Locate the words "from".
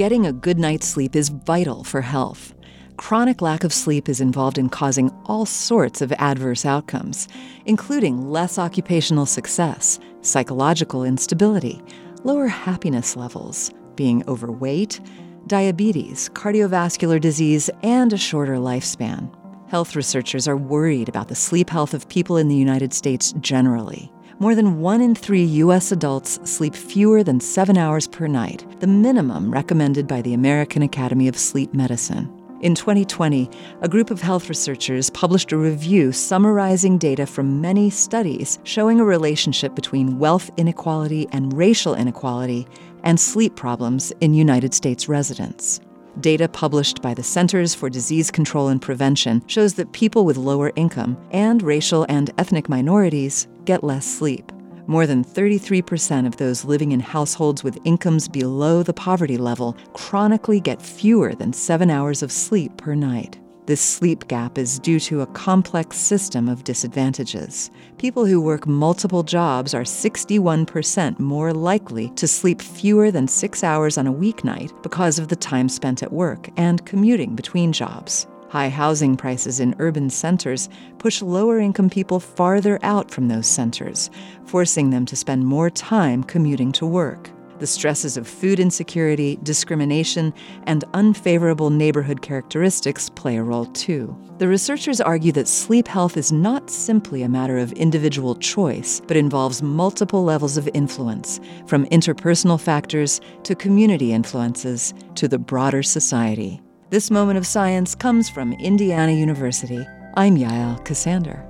37.26-37.60, 83.08-83.28, 101.66-101.84, 108.30-108.54